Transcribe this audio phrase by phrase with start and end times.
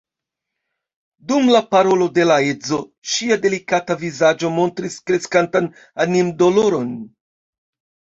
[1.31, 2.81] Dum la parolo de la edzo
[3.13, 5.73] ŝia delikata vizaĝo montris kreskantan
[6.09, 6.95] animdoloron.